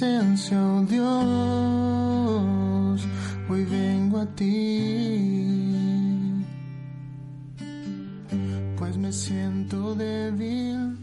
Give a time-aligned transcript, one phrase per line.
[0.00, 1.06] Presencia, oh Dios.
[3.48, 5.56] Hoy vengo a ti,
[8.78, 10.96] pues me siento débil.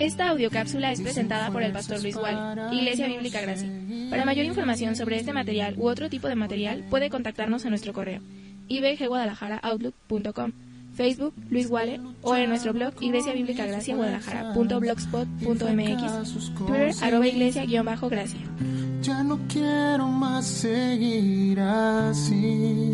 [0.00, 3.68] Esta audiocápsula es presentada por el pastor Luis Gual, Iglesia Bíblica Gracia.
[4.08, 7.92] Para mayor información sobre este material u otro tipo de material, puede contactarnos en nuestro
[7.92, 8.20] correo
[8.68, 10.52] ibgguadalajara.outlook.com,
[10.94, 15.44] Facebook Luis Guale o en nuestro blog Iglesia Bíblica Gracia Guadalajara.blogspot.mx,
[16.56, 18.40] Twitter arroba iglesia-gracia.
[19.02, 22.92] Ya no quiero más seguir así.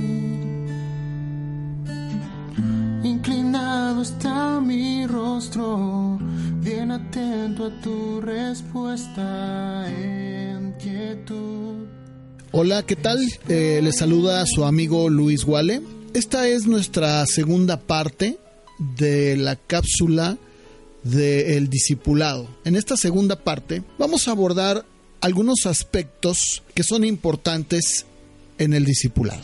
[3.02, 6.18] Inclinado está mi rostro,
[6.62, 11.86] bien atento a tu respuesta en quietud.
[12.52, 13.18] Hola, ¿qué tal?
[13.48, 15.82] Eh, les saluda su amigo Luis Guale.
[16.16, 18.38] Esta es nuestra segunda parte
[18.78, 20.38] de la cápsula
[21.02, 22.48] del discipulado.
[22.64, 24.86] En esta segunda parte vamos a abordar
[25.20, 28.06] algunos aspectos que son importantes
[28.56, 29.42] en el discipulado.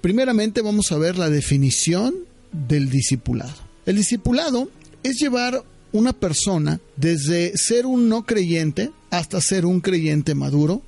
[0.00, 2.14] Primeramente vamos a ver la definición
[2.50, 3.52] del discipulado.
[3.84, 4.70] El discipulado
[5.02, 10.80] es llevar una persona desde ser un no creyente hasta ser un creyente maduro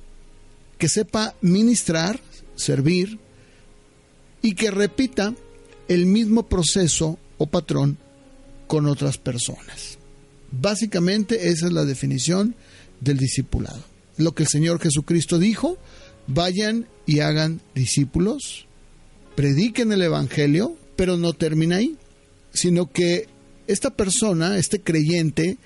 [0.79, 2.19] que sepa ministrar,
[2.55, 3.19] servir
[4.41, 5.33] y que repita
[5.87, 7.97] el mismo proceso o patrón
[8.67, 9.97] con otras personas.
[10.51, 12.55] Básicamente esa es la definición
[12.99, 13.83] del discipulado.
[14.17, 15.77] Lo que el Señor Jesucristo dijo,
[16.27, 18.67] vayan y hagan discípulos,
[19.35, 21.97] prediquen el Evangelio, pero no termina ahí,
[22.53, 23.27] sino que
[23.67, 25.57] esta persona, este creyente,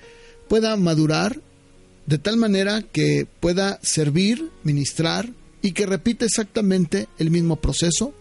[0.48, 1.40] pueda madurar
[2.06, 5.28] de tal manera que pueda servir, ministrar
[5.60, 8.14] y que repita exactamente el mismo proceso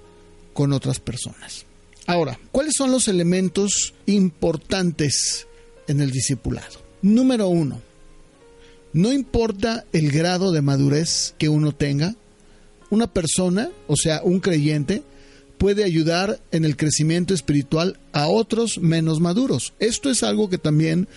[0.56, 1.66] con otras personas.
[2.08, 5.48] Ahora, ¿cuáles son los elementos importantes
[5.88, 6.80] en el discipulado?
[7.02, 7.82] Número uno,
[8.94, 12.16] no importa el grado de madurez que uno tenga,
[12.90, 15.04] una persona, o sea, un creyente,
[15.58, 19.74] puede ayudar en el crecimiento espiritual a otros menos maduros.
[19.80, 21.10] Esto es algo que también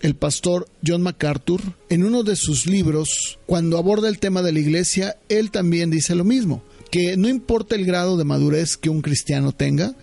[0.00, 1.60] el pastor John MacArthur,
[1.90, 6.14] en uno de sus libros, cuando aborda el tema de la iglesia, él también dice
[6.14, 9.94] lo mismo, que no importa el grado de madurez que un cristiano tenga,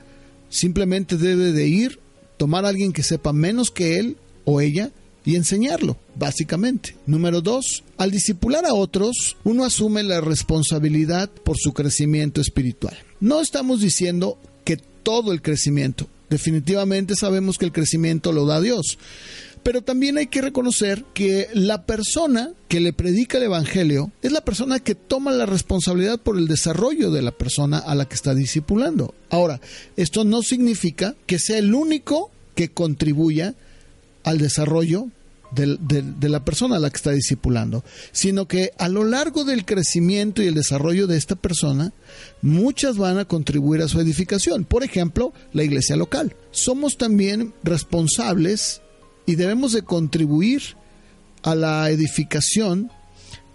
[0.49, 1.99] simplemente debe de ir,
[2.37, 4.91] tomar a alguien que sepa menos que él o ella
[5.25, 6.95] y enseñarlo, básicamente.
[7.07, 12.95] Número dos, al discipular a otros, uno asume la responsabilidad por su crecimiento espiritual.
[13.19, 18.99] No estamos diciendo que todo el crecimiento, definitivamente sabemos que el crecimiento lo da Dios,
[19.65, 24.45] pero también hay que reconocer que la persona que le predica el Evangelio es la
[24.45, 28.35] persona que toma la responsabilidad por el desarrollo de la persona a la que está
[28.35, 29.15] discipulando.
[29.31, 29.59] Ahora,
[29.97, 33.55] esto no significa que sea el único que contribuya
[34.23, 35.07] al desarrollo
[35.49, 40.43] de, la persona a la que está discipulando, sino que a lo largo del crecimiento
[40.43, 41.91] y el desarrollo de esta persona,
[42.43, 44.63] muchas van a contribuir a su edificación.
[44.63, 46.35] Por ejemplo, la iglesia local.
[46.51, 48.83] Somos también responsables
[49.25, 50.61] y debemos de contribuir
[51.43, 52.91] a la edificación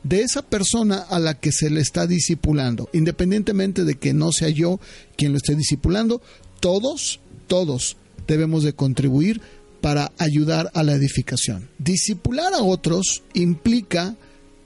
[0.03, 4.49] de esa persona a la que se le está discipulando, independientemente de que no sea
[4.49, 4.81] yo
[5.17, 6.23] quien lo esté discipulando,
[6.61, 9.41] todos, todos debemos de contribuir
[9.81, 11.69] para ayudar a la edificación.
[11.78, 14.16] Discipular a otros implica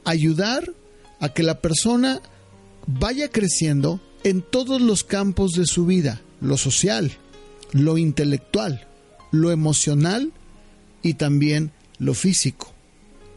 [0.04, 0.72] ayudar
[1.20, 2.20] a que la persona
[2.86, 7.12] vaya creciendo en todos los campos de su vida, lo social,
[7.72, 8.86] lo intelectual,
[9.30, 10.32] lo emocional
[11.04, 12.72] y también lo físico.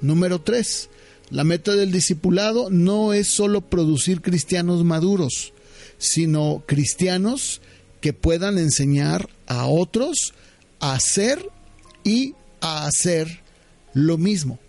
[0.02, 0.90] Número 3.
[1.30, 5.54] La meta del discipulado no es solo producir cristianos maduros,
[6.00, 7.62] sino cristianos
[8.02, 10.34] que puedan enseñar a otros
[10.80, 11.50] a hacer
[12.04, 13.42] y a hacer
[13.94, 14.60] lo mismo.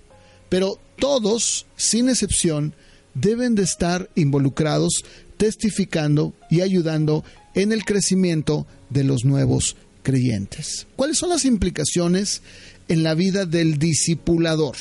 [0.49, 2.75] Pero todos, sin excepción,
[3.15, 5.05] deben de estar involucrados
[5.37, 7.25] testificando y ayudando
[7.55, 10.87] en el crecimiento de los nuevos creyentes.
[10.97, 12.43] ¿Cuáles son las implicaciones
[12.89, 14.77] en la vida del discipulador?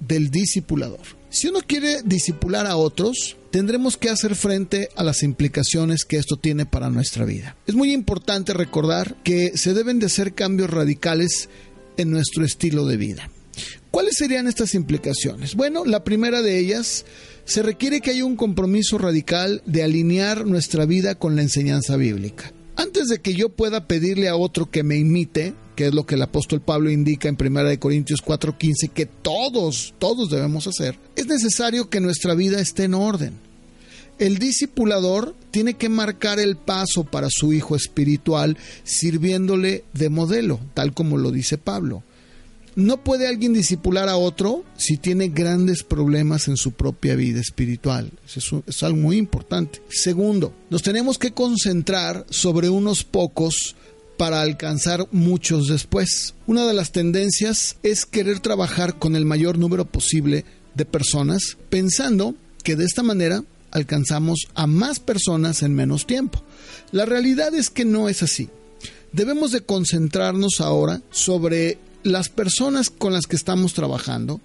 [0.00, 1.00] Del discipulador.
[1.30, 6.36] Si uno quiere discipular a otros, tendremos que hacer frente a las implicaciones que esto
[6.36, 7.56] tiene para nuestra vida.
[7.66, 11.48] Es muy importante recordar que se deben de hacer cambios radicales
[11.98, 13.30] en nuestro estilo de vida.
[13.90, 15.54] ¿Cuáles serían estas implicaciones?
[15.54, 17.04] Bueno, la primera de ellas,
[17.44, 22.52] se requiere que haya un compromiso radical de alinear nuestra vida con la enseñanza bíblica.
[22.76, 26.16] Antes de que yo pueda pedirle a otro que me imite, que es lo que
[26.16, 31.88] el apóstol Pablo indica en 1 Corintios 4:15, que todos, todos debemos hacer, es necesario
[31.88, 33.34] que nuestra vida esté en orden.
[34.18, 40.94] El discipulador tiene que marcar el paso para su hijo espiritual sirviéndole de modelo, tal
[40.94, 42.02] como lo dice Pablo.
[42.74, 48.10] No puede alguien disipular a otro si tiene grandes problemas en su propia vida espiritual.
[48.26, 49.80] Eso es algo muy importante.
[49.90, 53.76] Segundo, nos tenemos que concentrar sobre unos pocos
[54.18, 56.34] para alcanzar muchos después.
[56.46, 60.44] Una de las tendencias es querer trabajar con el mayor número posible
[60.74, 66.42] de personas, pensando que de esta manera alcanzamos a más personas en menos tiempo.
[66.92, 68.50] La realidad es que no es así.
[69.12, 74.40] Debemos de concentrarnos ahora sobre las personas con las que estamos trabajando,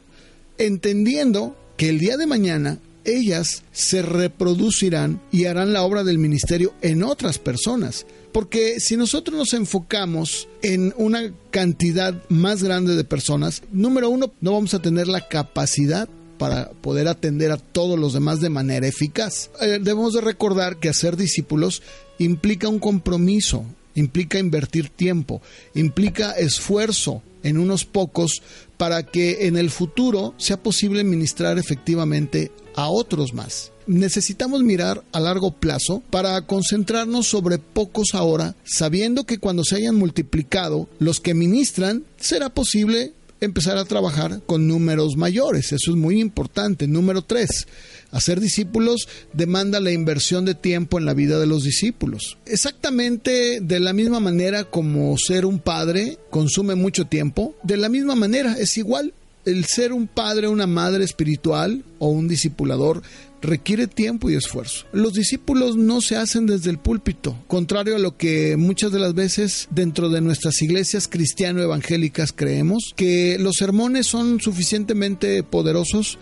[0.58, 6.74] entendiendo que el día de mañana ellas se reproducirán y harán la obra del ministerio
[6.82, 8.06] en otras personas.
[8.32, 14.54] Porque si nosotros nos enfocamos en una cantidad más grande de personas, número uno, no
[14.54, 19.52] vamos a tener la capacidad para poder atender a todos los demás de manera eficaz.
[19.62, 21.84] Eh, debemos de recordar que hacer discípulos
[22.18, 23.66] implica un compromiso,
[23.96, 25.42] implica invertir tiempo,
[25.76, 28.42] implica esfuerzo, en unos pocos
[28.78, 33.72] para que en el futuro sea posible ministrar efectivamente a otros más.
[33.86, 39.96] Necesitamos mirar a largo plazo para concentrarnos sobre pocos ahora, sabiendo que cuando se hayan
[39.96, 45.74] multiplicado los que ministran, será posible empezar a trabajar con números mayores.
[45.74, 46.88] Eso es muy importante.
[46.88, 47.68] Número tres,
[48.14, 52.38] Hacer discípulos demanda la inversión de tiempo en la vida de los discípulos.
[52.46, 58.14] Exactamente de la misma manera como ser un padre consume mucho tiempo, de la misma
[58.14, 59.16] manera es igual.
[59.46, 63.02] El ser un padre, una madre espiritual o un discipulador
[63.42, 64.86] requiere tiempo y esfuerzo.
[64.94, 69.14] Los discípulos no se hacen desde el púlpito, contrario a lo que muchas de las
[69.14, 76.18] veces dentro de nuestras iglesias cristiano-evangélicas creemos, que los sermones son suficientemente poderosos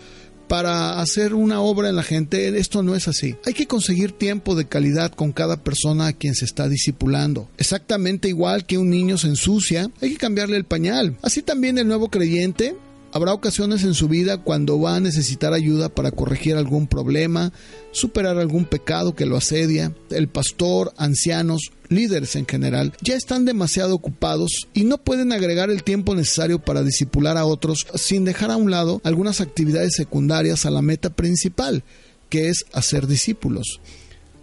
[0.48, 3.36] para hacer una obra en la gente, esto no es así.
[3.46, 7.48] Hay que conseguir tiempo de calidad con cada persona a quien se está discipulando.
[7.56, 11.16] Exactamente igual que un niño se ensucia, hay que cambiarle el pañal.
[11.22, 12.76] Así también el nuevo creyente
[13.14, 17.52] Habrá ocasiones en su vida cuando va a necesitar ayuda para corregir algún problema,
[17.90, 19.94] superar algún pecado que lo asedia.
[20.08, 25.82] El pastor, ancianos, líderes en general, ya están demasiado ocupados y no pueden agregar el
[25.82, 30.70] tiempo necesario para disipular a otros sin dejar a un lado algunas actividades secundarias a
[30.70, 31.84] la meta principal,
[32.30, 33.82] que es hacer discípulos.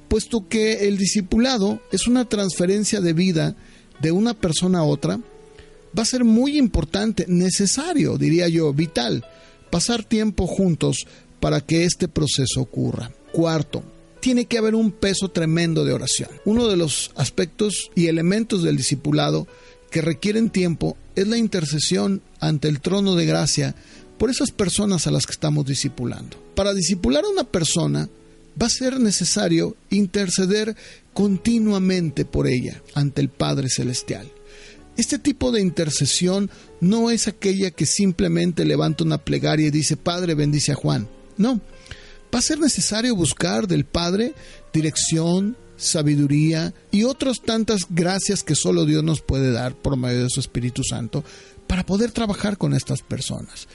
[0.09, 3.55] Puesto que el discipulado es una transferencia de vida
[3.99, 5.19] de una persona a otra,
[5.97, 9.25] va a ser muy importante, necesario, diría yo, vital,
[9.69, 11.05] pasar tiempo juntos
[11.39, 13.11] para que este proceso ocurra.
[13.31, 13.83] Cuarto,
[14.19, 16.29] tiene que haber un peso tremendo de oración.
[16.45, 19.47] Uno de los aspectos y elementos del discipulado
[19.91, 23.75] que requieren tiempo es la intercesión ante el trono de gracia
[24.17, 26.37] por esas personas a las que estamos discipulando.
[26.55, 28.09] Para discipular a una persona
[28.61, 30.75] va a ser necesario interceder
[31.13, 34.29] continuamente por ella ante el Padre Celestial.
[34.99, 36.51] Este tipo de intercesión
[36.81, 41.07] no es aquella que simplemente levanta una plegaria y dice, Padre, bendice a Juan.
[41.37, 41.61] No,
[42.35, 44.33] va a ser necesario buscar del Padre
[44.73, 50.29] dirección, sabiduría y otras tantas gracias que solo Dios nos puede dar por medio de
[50.29, 51.23] su Espíritu Santo
[51.65, 53.69] para poder trabajar con estas personas.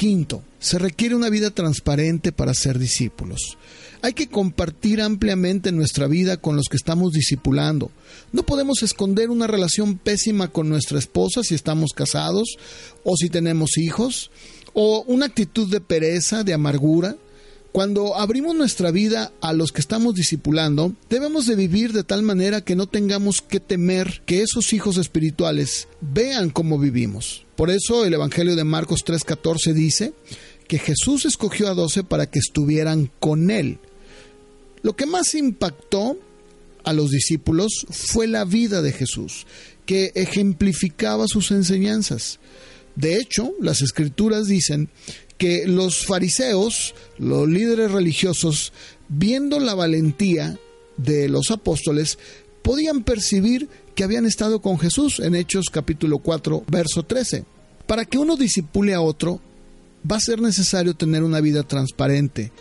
[0.00, 3.58] Quinto, se requiere una vida transparente para ser discípulos.
[4.00, 7.90] Hay que compartir ampliamente nuestra vida con los que estamos discipulando.
[8.32, 12.56] No podemos esconder una relación pésima con nuestra esposa si estamos casados
[13.04, 14.30] o si tenemos hijos,
[14.72, 17.16] o una actitud de pereza, de amargura.
[17.72, 22.62] Cuando abrimos nuestra vida a los que estamos discipulando, debemos de vivir de tal manera
[22.62, 27.46] que no tengamos que temer que esos hijos espirituales vean cómo vivimos.
[27.54, 30.12] Por eso el Evangelio de Marcos 3:14 dice
[30.66, 33.78] que Jesús escogió a doce para que estuvieran con él.
[34.82, 36.18] Lo que más impactó
[36.82, 39.46] a los discípulos fue la vida de Jesús,
[39.86, 42.40] que ejemplificaba sus enseñanzas.
[42.96, 44.88] De hecho, las escrituras dicen
[45.40, 48.74] que los fariseos, los líderes religiosos,
[49.08, 50.58] viendo la valentía
[50.98, 52.18] de los apóstoles,
[52.60, 57.44] podían percibir que habían estado con Jesús en Hechos capítulo 4, verso 13.
[57.86, 59.40] Para que uno disipule a otro,
[60.08, 62.52] va a ser necesario tener una vida transparente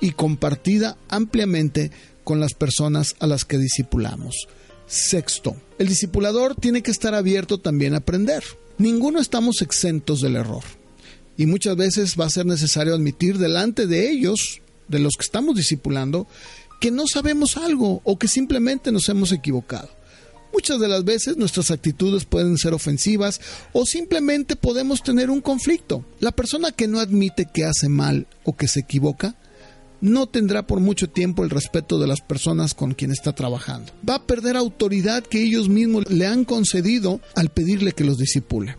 [0.00, 1.90] y compartida ampliamente
[2.22, 4.46] con las personas a las que discipulamos.
[4.86, 8.44] Sexto, el discipulador tiene que estar abierto también a aprender.
[8.78, 10.62] Ninguno estamos exentos del error.
[11.40, 15.56] Y muchas veces va a ser necesario admitir delante de ellos, de los que estamos
[15.56, 16.26] discipulando,
[16.82, 19.88] que no sabemos algo o que simplemente nos hemos equivocado.
[20.52, 23.40] Muchas de las veces nuestras actitudes pueden ser ofensivas
[23.72, 26.04] o simplemente podemos tener un conflicto.
[26.18, 29.34] La persona que no admite que hace mal o que se equivoca
[30.02, 33.94] no tendrá por mucho tiempo el respeto de las personas con quien está trabajando.
[34.06, 38.76] Va a perder autoridad que ellos mismos le han concedido al pedirle que los disipule.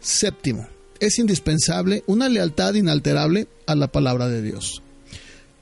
[0.00, 0.68] Séptimo,
[1.00, 4.82] es indispensable una lealtad inalterable a la palabra de Dios.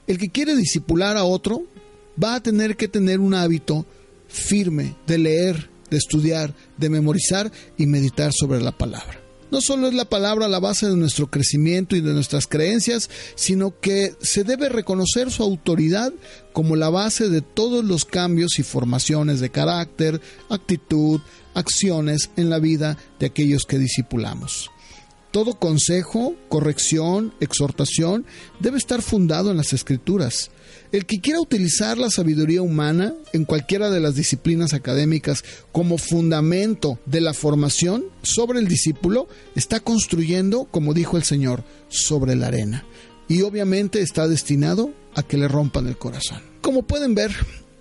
[0.07, 1.63] El que quiere disipular a otro
[2.21, 3.85] va a tener que tener un hábito
[4.27, 9.19] firme de leer, de estudiar, de memorizar y meditar sobre la palabra.
[9.51, 13.79] No solo es la palabra la base de nuestro crecimiento y de nuestras creencias, sino
[13.79, 16.13] que se debe reconocer su autoridad
[16.53, 21.19] como la base de todos los cambios y formaciones de carácter, actitud,
[21.55, 24.69] acciones en la vida de aquellos que discipulamos.
[25.31, 28.25] Todo consejo, corrección, exhortación
[28.59, 30.49] debe estar fundado en las escrituras.
[30.91, 36.99] El que quiera utilizar la sabiduría humana en cualquiera de las disciplinas académicas como fundamento
[37.05, 42.85] de la formación sobre el discípulo está construyendo, como dijo el Señor, sobre la arena.
[43.27, 46.41] Y obviamente está destinado a que le rompan el corazón.
[46.61, 47.31] Como pueden ver,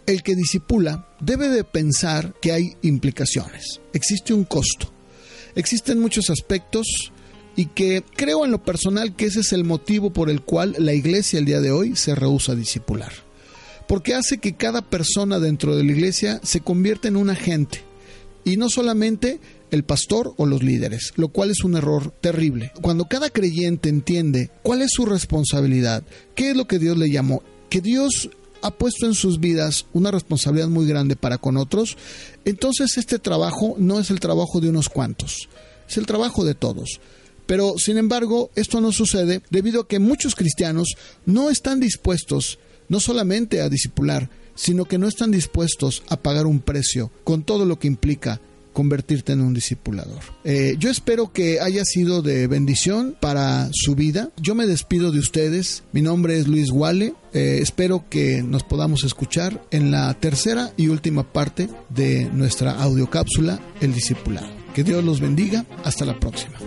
[0.05, 3.81] el que disipula debe de pensar que hay implicaciones.
[3.95, 4.93] Existe un costo.
[5.55, 7.11] Existen muchos aspectos
[7.59, 10.95] y que creo en lo personal que ese es el motivo por el cual la
[10.95, 13.11] iglesia el día de hoy se rehúsa a discipular.
[13.89, 17.83] Porque hace que cada persona dentro de la iglesia se convierta en un agente
[18.45, 19.41] y no solamente
[19.73, 22.71] el pastor o los líderes, lo cual es un error terrible.
[22.81, 26.05] Cuando cada creyente entiende cuál es su responsabilidad,
[26.37, 28.31] qué es lo que Dios le llamó, que Dios
[28.63, 31.97] ha puesto en sus vidas una responsabilidad muy grande para con otros,
[32.45, 35.49] entonces este trabajo no es el trabajo de unos cuantos,
[35.89, 37.01] es el trabajo de todos.
[37.49, 42.59] Pero, sin embargo, esto no sucede debido a que muchos cristianos no están dispuestos
[42.91, 47.65] no solamente a discipular, sino que no están dispuestos a pagar un precio con todo
[47.65, 48.39] lo que implica
[48.75, 50.21] convertirte en un discipulador.
[50.45, 54.31] Eh, yo espero que haya sido de bendición para su vida.
[54.37, 55.85] Yo me despido de ustedes.
[55.93, 57.15] Mi nombre es Luis Wale.
[57.33, 63.59] Eh, espero que nos podamos escuchar en la tercera y última parte de nuestra audiocápsula,
[63.81, 64.49] El Discipulado.
[64.75, 65.65] Que Dios los bendiga.
[65.83, 66.59] Hasta la próxima.